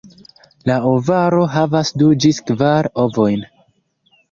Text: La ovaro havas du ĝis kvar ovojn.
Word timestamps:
La 0.69 0.77
ovaro 0.91 1.43
havas 1.57 1.93
du 2.03 2.09
ĝis 2.25 2.41
kvar 2.51 2.91
ovojn. 3.07 3.49